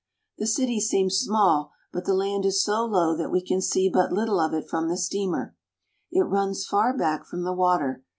[0.39, 4.09] The city seems small, but the land is so low that we can see but
[4.09, 5.55] httle of it from the steamer.
[6.11, 8.03] It runs far back from the water.